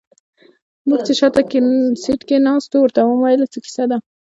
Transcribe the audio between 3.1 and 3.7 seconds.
ويل څه